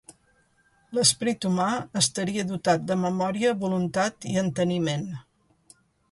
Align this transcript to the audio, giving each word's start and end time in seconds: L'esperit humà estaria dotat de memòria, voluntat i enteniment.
L'esperit 0.99 1.45
humà 1.49 1.67
estaria 2.01 2.45
dotat 2.51 2.87
de 2.91 2.97
memòria, 3.01 3.51
voluntat 3.65 4.25
i 4.31 4.33
enteniment. 4.43 5.05